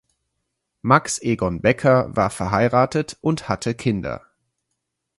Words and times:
Max 0.81 1.21
Egon 1.21 1.61
Becker 1.61 2.07
war 2.15 2.31
verheiratet 2.31 3.19
und 3.21 3.47
hatte 3.49 3.75
Kinder. 3.75 4.23